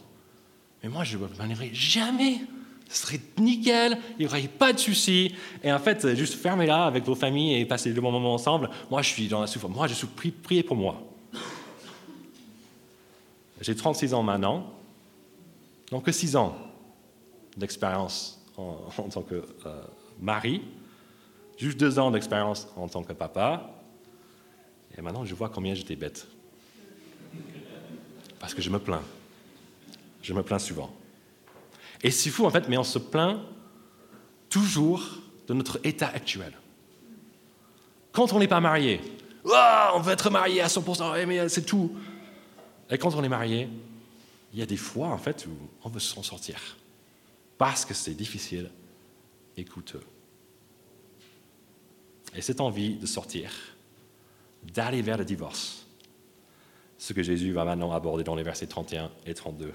[0.83, 1.29] mais moi, je ne m'en
[1.73, 2.41] jamais
[2.89, 5.35] Ce serait nickel, il n'y aurait pas de soucis.
[5.63, 8.71] Et en fait, juste fermez-la avec vos familles et passez le bon moment ensemble.
[8.91, 9.75] Moi, je suis dans la souffrance.
[9.75, 11.03] Moi, je suis prié pour moi.
[13.61, 14.73] J'ai 36 ans maintenant,
[15.91, 16.57] donc que 6 ans
[17.57, 19.83] d'expérience en, tant que euh,
[20.21, 20.63] mari,
[21.57, 23.71] juste 2 ans d'expérience en tant que papa,
[24.99, 26.27] et maintenant je vois combien j'étais bête.
[28.39, 29.03] Parce que je me plains.
[30.23, 30.93] Je me plains souvent.
[32.05, 33.41] Et c'est fou en fait, mais on se plaint
[34.51, 35.03] toujours
[35.49, 36.53] de notre état actuel.
[38.13, 39.01] Quand on n'est pas marié,
[39.45, 41.97] on veut être marié à 100%, mais c'est tout.
[42.91, 43.69] Et quand on est marié,
[44.53, 45.51] il y a des fois en fait où
[45.83, 46.77] on veut s'en sortir
[47.59, 48.71] parce que c'est difficile
[49.57, 50.03] et coûteux.
[52.37, 53.51] Et cette envie de sortir,
[54.63, 55.87] d'aller vers le divorce,
[56.99, 59.73] ce que Jésus va maintenant aborder dans les versets 31 et 32.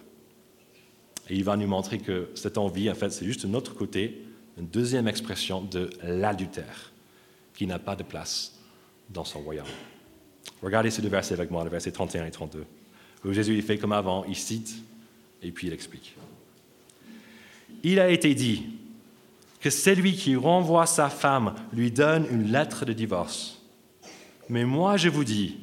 [1.30, 4.24] Et il va nous montrer que cette envie, en fait, c'est juste un autre côté,
[4.58, 6.92] une deuxième expression de l'adultère,
[7.54, 8.60] qui n'a pas de place
[9.10, 9.66] dans son royaume.
[10.62, 12.66] Regardez ces deux versets avec moi, les versets 31 et 32,
[13.26, 14.76] où Jésus il fait comme avant, il cite
[15.42, 16.16] et puis il explique.
[17.84, 18.66] Il a été dit
[19.62, 23.62] que celui qui renvoie sa femme lui donne une lettre de divorce.
[24.50, 25.58] Mais moi je vous dis,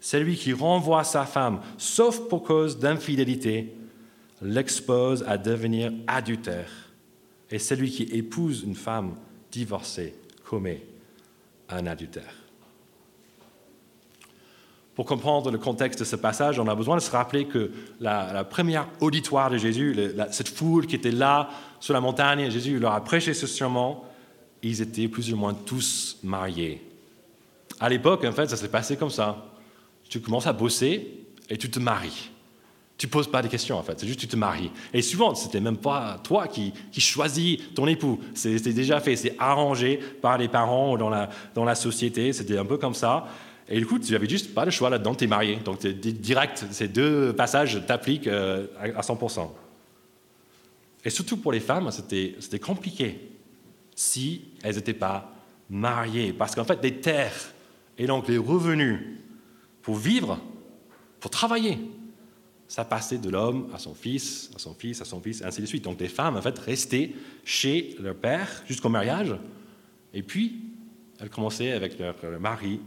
[0.00, 3.74] celui qui renvoie sa femme, sauf pour cause d'infidélité,
[4.44, 6.70] l'expose à devenir adultère.
[7.50, 9.16] Et celui qui épouse une femme
[9.50, 10.82] divorcée commet
[11.68, 12.34] un adultère.
[14.94, 18.44] Pour comprendre le contexte de ce passage, on a besoin de se rappeler que la,
[18.44, 19.96] première auditoire de Jésus,
[20.30, 21.48] cette foule qui était là
[21.80, 24.02] sur la montagne, Jésus leur a prêché ce sermon,
[24.62, 26.80] ils étaient plus ou moins tous mariés.
[27.80, 29.44] À l'époque, en fait, ça s'est passé comme ça.
[30.08, 32.30] Tu commences à bosser et tu te maries.
[32.96, 34.70] Tu poses pas de questions en fait, c'est juste tu te maries.
[34.92, 38.20] Et souvent, c'était même pas toi qui, choisis ton époux.
[38.34, 42.32] C'était déjà fait, c'est arrangé par les parents ou dans la, dans la société.
[42.32, 43.26] C'était un peu comme ça.
[43.68, 45.56] Et du coup, tu n'avais juste pas le choix là-dedans, tu es marié.
[45.64, 49.48] Donc, es direct, ces deux passages t'appliquent euh, à 100%.
[51.04, 53.30] Et surtout pour les femmes, c'était compliqué
[53.94, 55.32] si elles n'étaient pas
[55.68, 56.32] mariées.
[56.32, 57.52] Parce qu'en fait, les terres
[57.98, 59.00] et donc les revenus
[59.82, 60.40] pour vivre,
[61.20, 61.78] pour travailler,
[62.74, 65.66] ça passait de l'homme à son fils, à son fils, à son fils, ainsi de
[65.66, 65.84] suite.
[65.84, 67.12] Donc les femmes, en fait, restaient
[67.44, 69.32] chez leur père jusqu'au mariage,
[70.12, 70.56] et puis
[71.20, 72.80] elles commençaient avec leur mari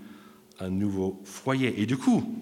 [0.60, 1.82] un nouveau foyer.
[1.82, 2.36] Et du coup,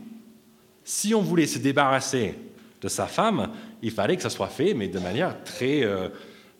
[0.84, 2.34] si on voulait se débarrasser
[2.82, 3.52] de sa femme,
[3.84, 6.10] il fallait que ça soit fait, mais de manière très, euh,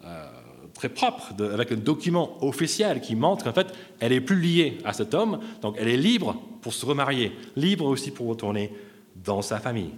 [0.04, 0.28] euh,
[0.76, 4.94] très propre, avec un document officiel qui montre qu'en fait, elle est plus liée à
[4.94, 8.72] cet homme, donc elle est libre pour se remarier, libre aussi pour retourner
[9.16, 9.90] dans sa famille.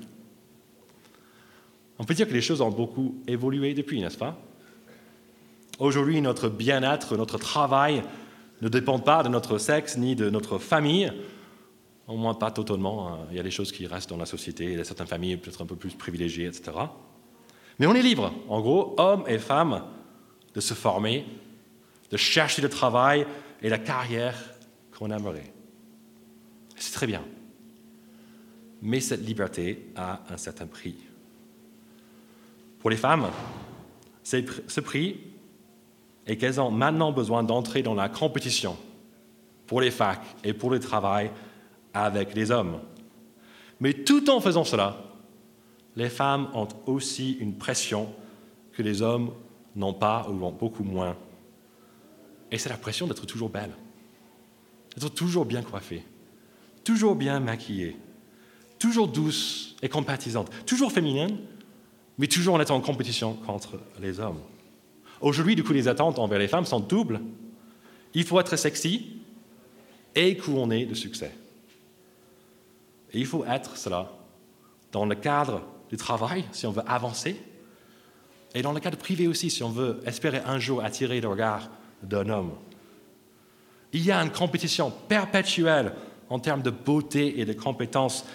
[2.00, 4.38] On peut dire que les choses ont beaucoup évolué depuis, n'est-ce pas?
[5.80, 8.04] Aujourd'hui, notre bien-être, notre travail
[8.62, 11.12] ne dépendent pas de notre sexe ni de notre famille,
[12.08, 13.10] au moins pas totalement.
[13.10, 13.20] Hein.
[13.32, 15.38] Il y a des choses qui restent dans la société, il y a certaines familles
[15.38, 16.72] peut-être un peu plus privilégiées, etc.
[17.80, 19.84] Mais on est libre, en gros, hommes et femmes,
[20.54, 21.26] de se former,
[22.10, 23.28] de chercher le travail
[23.62, 24.36] et la carrière
[24.98, 25.54] qu'on aimerait.
[26.76, 27.24] C'est très bien.
[28.82, 30.96] Mais cette liberté a un certain prix.
[32.80, 33.28] Pour les femmes,
[34.24, 35.20] ce prix
[36.26, 38.78] est qu'elles ont maintenant besoin d'entrer dans la compétition
[39.66, 41.32] pour les facs et pour le travail
[41.94, 42.80] avec les hommes.
[43.80, 44.98] Mais tout en faisant cela,
[45.96, 48.14] les femmes ont aussi une pression
[48.74, 49.32] que les hommes
[49.76, 51.16] n'ont pas ou ont beaucoup moins.
[52.52, 53.72] Et c'est la pression d'être toujours belle,
[54.96, 56.04] d'être toujours bien coiffée,
[56.84, 57.98] toujours bien maquillée,
[58.80, 61.38] toujours douce et compatissante, toujours féminine,
[62.18, 64.40] mais toujours en étant en compétition contre les hommes.
[65.22, 67.22] Aujourd'hui, du coup, les attentes envers les femmes sont doubles.
[68.14, 69.18] Il faut être sexy
[70.16, 71.32] et couronné de succès.
[73.14, 74.12] Et il faut être cela
[74.92, 77.40] dans le cadre du travail, si on veut avancer,
[78.54, 81.70] et dans le cadre privé aussi, si on veut espérer un jour attirer le regard
[82.02, 82.54] d'un homme.
[83.94, 85.94] Il y a une compétition perpétuelle
[86.30, 88.26] en termes de beauté et de compétences.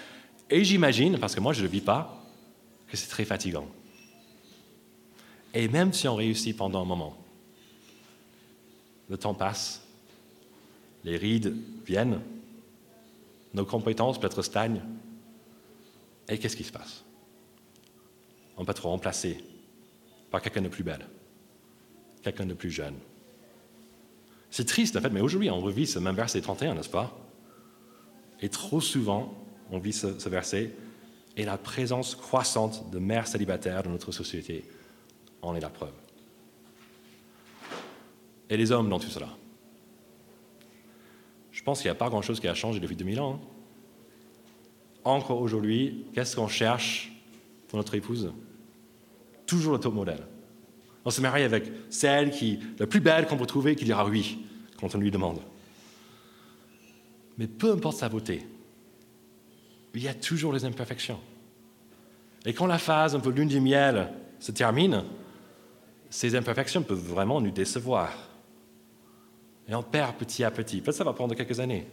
[0.48, 2.21] Et j'imagine, parce que moi je ne le vis pas,
[2.92, 3.66] que c'est très fatigant.
[5.54, 7.16] Et même si on réussit pendant un moment,
[9.08, 9.80] le temps passe,
[11.02, 12.20] les rides viennent,
[13.54, 14.82] nos compétences peut-être stagnent.
[16.28, 17.02] Et qu'est-ce qui se passe?
[18.58, 19.42] On peut être remplacé
[20.30, 21.08] par quelqu'un de plus belle,
[22.22, 22.96] quelqu'un de plus jeune.
[24.50, 27.18] C'est triste en fait, mais aujourd'hui on revit ce même verset 31, n'est-ce pas?
[28.42, 29.32] Et trop souvent,
[29.70, 30.74] on vit ce, ce verset
[31.36, 34.64] et la présence croissante de mères célibataires dans notre société
[35.40, 35.92] en est la preuve.
[38.50, 39.28] et les hommes dans tout cela.
[41.52, 43.40] Je pense qu'il n'y a pas grand-chose qui a changé depuis 2000 ans.
[43.42, 43.48] Hein.
[45.04, 47.12] Encore aujourd'hui, qu'est-ce qu'on cherche
[47.68, 48.30] pour notre épouse?
[49.46, 50.26] Toujours le top modèle.
[51.04, 54.44] On se marie avec celle qui, la plus belle qu'on peut trouver, qui dira oui
[54.78, 55.40] quand on lui demande.
[57.38, 58.46] Mais peu importe sa beauté,
[60.00, 61.20] il y a toujours les imperfections.
[62.44, 64.08] Et quand la phase un peu lune du miel
[64.40, 65.04] se termine,
[66.10, 68.12] ces imperfections peuvent vraiment nous décevoir.
[69.68, 70.80] Et on perd petit à petit.
[70.80, 71.86] Peut-être ça va prendre quelques années.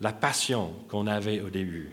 [0.00, 1.90] La passion qu'on avait au début.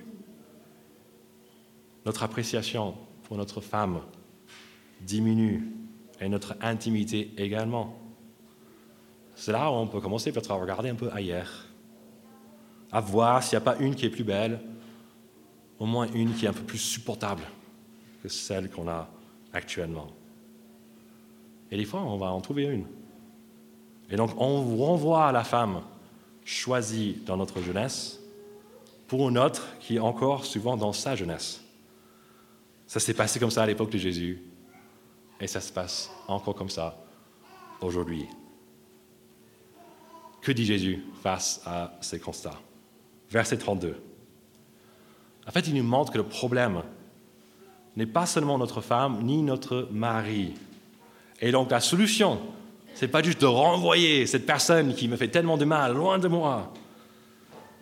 [2.05, 4.01] Notre appréciation pour notre femme
[5.01, 5.63] diminue
[6.21, 7.97] et notre intimité également.
[9.33, 11.65] C'est là où on peut commencer peut-être à regarder un peu ailleurs,
[12.91, 14.61] à voir s'il n'y a pas une qui est plus belle,
[15.79, 17.43] au moins une qui est un peu plus supportable
[18.21, 19.09] que celle qu'on a
[19.53, 20.07] actuellement.
[21.71, 22.85] Et des fois, on va en trouver une.
[24.09, 25.81] Et donc, on renvoie à la femme
[26.43, 28.19] choisie dans notre jeunesse
[29.07, 31.61] pour une autre qui est encore souvent dans sa jeunesse.
[32.87, 34.41] Ça s'est passé comme ça à l'époque de Jésus,
[35.39, 36.97] et ça se passe encore comme ça
[37.81, 38.25] aujourd'hui.
[40.41, 42.59] Que dit Jésus face à ces constats?
[43.29, 43.95] Verset 32.
[45.47, 46.81] En fait, il nous montre que le problème
[47.95, 50.53] n'est pas seulement notre femme ni notre mari.
[51.41, 52.39] Et donc la solution,
[52.93, 56.27] c'est pas juste de renvoyer cette personne qui me fait tellement de mal loin de
[56.27, 56.73] moi.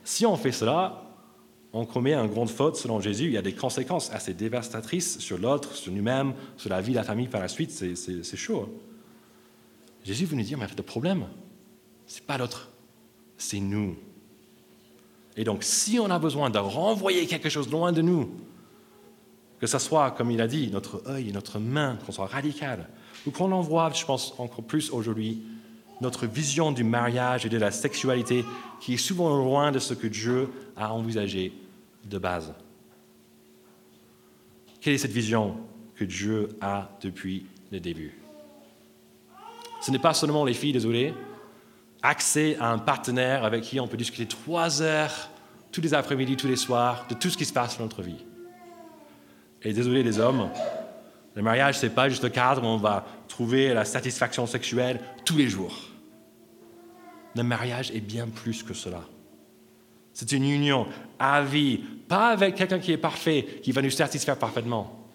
[0.04, 1.04] Si on fait cela,
[1.72, 3.26] on commet une grande faute selon Jésus.
[3.26, 6.98] Il y a des conséquences assez dévastatrices sur l'autre, sur nous-mêmes, sur la vie de
[6.98, 7.72] la famille par la suite.
[7.72, 8.70] C'est chaud.
[10.04, 11.26] Jésus veut nous dire, mais le problème,
[12.06, 12.70] c'est pas l'autre,
[13.38, 13.96] c'est nous.
[15.36, 18.30] Et donc, si on a besoin de renvoyer quelque chose loin de nous,
[19.60, 22.90] que ce soit, comme il a dit, notre œil, notre main, qu'on soit radical,
[23.26, 25.42] ou qu'on envoie, je pense encore plus aujourd'hui,
[26.02, 28.44] notre vision du mariage et de la sexualité
[28.82, 31.54] qui est souvent loin de ce que Dieu a envisagé
[32.04, 32.54] de base.
[34.82, 35.56] Quelle est cette vision
[35.96, 38.20] que Dieu a depuis le début?
[39.82, 41.14] Ce n'est pas seulement les filles, désolé,
[42.04, 45.30] accès à un partenaire avec qui on peut discuter trois heures
[45.72, 48.24] tous les après-midi, tous les soirs, de tout ce qui se passe dans notre vie.
[49.64, 50.50] Et désolé les hommes,
[51.36, 55.00] le mariage, ce n'est pas juste le cadre où on va trouver la satisfaction sexuelle
[55.26, 55.76] tous les jours.
[57.36, 59.02] Le mariage est bien plus que cela.
[60.14, 60.86] C'est une union
[61.18, 65.08] à vie, pas avec quelqu'un qui est parfait, qui va nous satisfaire parfaitement,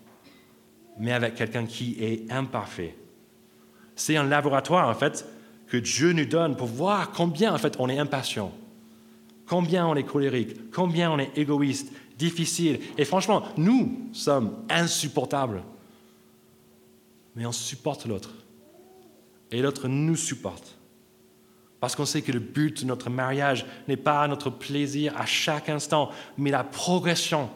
[0.98, 2.96] mais avec quelqu'un qui est imparfait.
[3.94, 5.24] C'est un laboratoire, en fait,
[5.68, 8.52] que Dieu nous donne pour voir combien, en fait, on est impatient,
[9.46, 12.80] combien on est colérique, combien on est égoïste, difficile.
[12.96, 15.62] Et franchement, nous sommes insupportables.
[17.36, 18.30] Mais on supporte l'autre.
[19.50, 20.76] Et l'autre nous supporte.
[21.80, 25.68] Parce qu'on sait que le but de notre mariage n'est pas notre plaisir à chaque
[25.68, 27.48] instant, mais la progression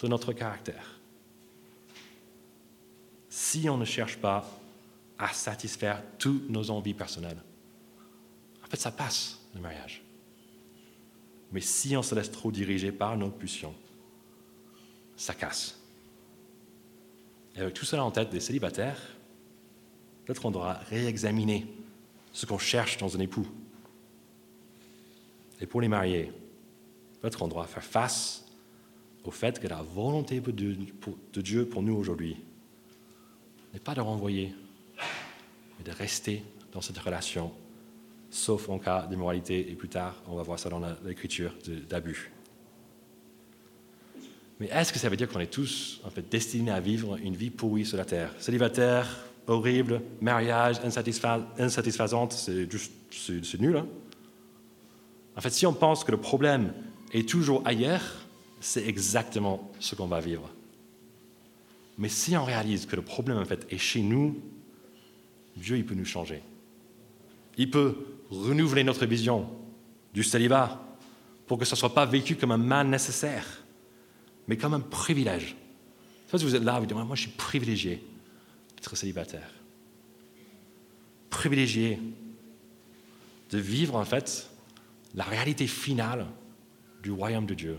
[0.00, 1.00] de notre caractère.
[3.28, 4.48] Si on ne cherche pas
[5.18, 7.42] à satisfaire toutes nos envies personnelles,
[8.66, 10.02] en fait, ça passe, le mariage.
[11.52, 13.74] Mais si on se laisse trop diriger par nos pulsions,
[15.16, 15.80] ça casse.
[17.54, 19.00] Et avec tout cela en tête des célibataires,
[20.24, 21.66] peut-être qu'on devra réexaminer
[22.32, 23.46] ce qu'on cherche dans un époux.
[25.60, 26.32] Et pour les mariés,
[27.20, 28.44] peut-être qu'on doit faire face
[29.24, 32.36] au fait que la volonté de Dieu pour nous aujourd'hui
[33.72, 34.52] n'est pas de renvoyer,
[35.78, 37.52] mais de rester dans cette relation,
[38.30, 41.54] sauf en cas d'immoralité, et plus tard, on va voir ça dans l'écriture
[41.88, 42.32] d'abus.
[44.58, 47.36] Mais est-ce que ça veut dire qu'on est tous en fait, destinés à vivre une
[47.36, 48.34] vie pourrie sur la terre?
[48.38, 53.76] Célibataire, horrible, mariage insatisfaisante, c'est juste c'est nul.
[53.76, 53.86] Hein?
[55.36, 56.72] En fait, si on pense que le problème
[57.12, 58.26] est toujours ailleurs,
[58.60, 60.50] c'est exactement ce qu'on va vivre.
[61.98, 64.40] Mais si on réalise que le problème en fait est chez nous,
[65.56, 66.42] Dieu il peut nous changer.
[67.56, 67.96] Il peut
[68.30, 69.48] renouveler notre vision
[70.12, 70.82] du célibat
[71.46, 73.64] pour que ce ne soit pas vécu comme un mal nécessaire,
[74.48, 75.56] mais comme un privilège.
[76.28, 78.04] Si vous êtes là, vous dites, moi je suis privilégié
[78.76, 79.50] d'être célibataire.
[81.30, 81.98] Privilégié
[83.50, 84.50] de vivre en fait
[85.14, 86.26] la réalité finale
[87.02, 87.78] du royaume de Dieu,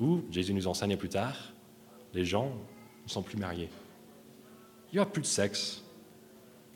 [0.00, 1.52] où Jésus nous enseigne plus tard,
[2.12, 2.52] les gens
[3.04, 3.68] ne sont plus mariés.
[4.92, 5.83] Il n'y a plus de sexe.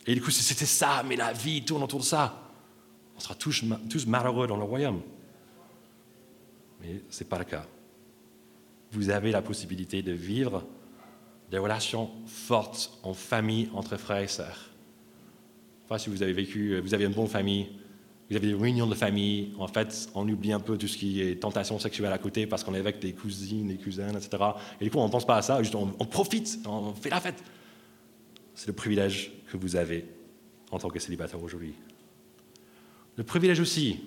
[0.08, 2.50] Et du coup, si c'était ça, mais la vie tourne autour de ça,
[3.14, 3.62] on sera tous,
[4.06, 5.02] malheureux dans le royaume.
[6.80, 7.66] Mais ce n'est pas le cas.
[8.92, 10.64] Vous avez la possibilité de vivre
[11.50, 14.70] des relations fortes en famille entre frères et sœurs,
[15.88, 17.68] Pas si vous avez vécu, vous avez une bonne famille,
[18.30, 19.52] vous avez des réunions de famille.
[19.58, 22.64] En fait, on oublie un peu tout ce qui est tentation sexuelle à côté parce
[22.64, 24.42] qu'on est avec des cousines, des cousins, etc.
[24.80, 27.20] Et du coup, on ne pense pas à ça, juste on profite, on fait la
[27.20, 27.44] fête.
[28.58, 30.04] C'est le privilège que vous avez
[30.72, 31.74] en tant que célibataire aujourd'hui.
[33.14, 34.00] Le privilège aussi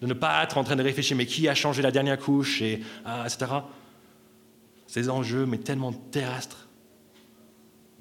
[0.00, 2.62] de ne pas être en train de réfléchir, mais qui a changé la dernière couche,
[2.62, 3.50] et, ah, etc.
[4.86, 6.68] Ces enjeux, mais tellement terrestres.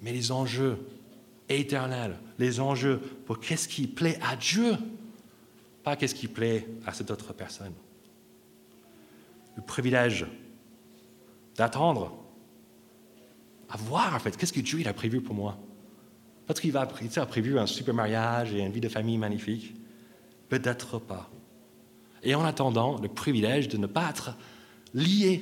[0.04, 0.78] Mais les enjeux
[1.50, 4.78] éternels, les enjeux pour qu'est-ce qui plaît à Dieu,
[5.84, 7.74] pas qu'est-ce qui plaît à cette autre personne.
[9.56, 10.28] Le privilège
[11.56, 12.24] d'attendre,
[13.68, 15.58] à voir en fait, qu'est-ce que Dieu a prévu pour moi.
[16.46, 19.76] Peut-être qu'il va, a prévu un super mariage et une vie de famille magnifique.
[20.50, 21.30] Peut-être pas.
[22.24, 24.36] Et en attendant, le privilège de ne pas être
[24.94, 25.38] lié,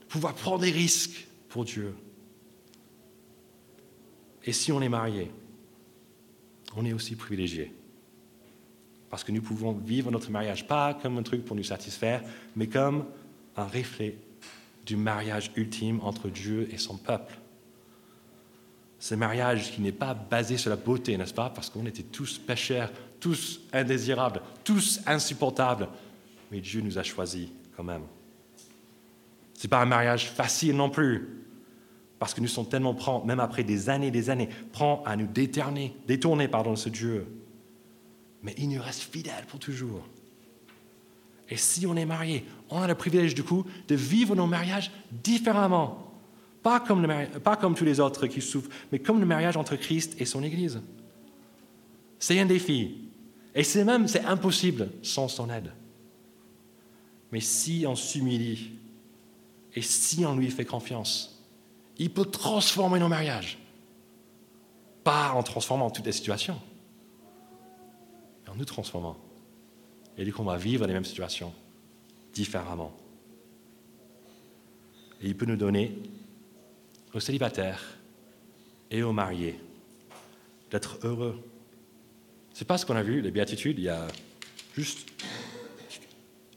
[0.00, 1.94] de pouvoir prendre des risques pour Dieu.
[4.44, 5.30] Et si on est marié,
[6.76, 7.74] on est aussi privilégié.
[9.10, 12.22] Parce que nous pouvons vivre notre mariage pas comme un truc pour nous satisfaire,
[12.54, 13.04] mais comme
[13.56, 14.16] un reflet
[14.86, 17.39] du mariage ultime entre Dieu et son peuple.
[19.00, 21.48] Ce mariage qui n'est pas basé sur la beauté, n'est-ce pas?
[21.48, 25.88] Parce qu'on était tous pécheurs, tous indésirables, tous insupportables.
[26.52, 28.02] Mais Dieu nous a choisis quand même.
[29.54, 31.46] Ce n'est pas un mariage facile non plus.
[32.18, 35.16] Parce que nous sommes tellement prêts, même après des années et des années, prêts à
[35.16, 37.26] nous détourner, pardon, de ce Dieu.
[38.42, 40.06] Mais il nous reste fidèle pour toujours.
[41.48, 44.90] Et si on est marié, on a le privilège du coup de vivre nos mariages
[45.10, 46.09] différemment.
[46.62, 50.42] Pas comme, tous les autres qui souffrent, mais comme le mariage entre Christ et son
[50.42, 50.80] Église.
[52.18, 53.08] C'est un défi.
[53.54, 55.72] Et c'est même, c'est impossible sans son aide.
[57.32, 58.72] Mais si on s'humilie
[59.74, 61.42] et si on lui fait confiance,
[61.98, 63.58] il peut transformer nos mariages.
[65.02, 66.60] Pas en transformant toutes les situations,
[68.42, 69.16] mais en nous transformant.
[70.18, 71.52] Et du coup, on va vivre les mêmes situations
[72.34, 72.92] différemment.
[75.22, 75.96] Et il peut nous donner
[77.14, 77.98] aux célibataires
[78.90, 79.58] et aux mariés
[80.70, 81.38] d'être heureux.
[82.52, 84.06] C'est pas ce qu'on a vu, les béatitudes, il y a
[84.74, 85.08] juste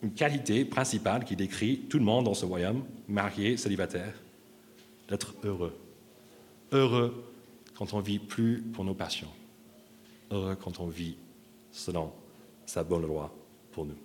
[0.01, 4.13] une qualité principale qui décrit tout le monde dans ce royaume, marié, célibataire,
[5.07, 5.75] d'être heureux.
[6.71, 7.23] Heureux
[7.75, 9.31] quand on vit plus pour nos passions.
[10.29, 11.17] Heureux quand on vit
[11.71, 12.11] selon
[12.65, 13.33] sa bonne loi
[13.71, 13.97] pour nous.